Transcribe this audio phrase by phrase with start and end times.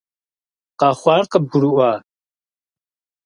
[0.79, 1.91] Къэхъуар къыбгурыӀуа?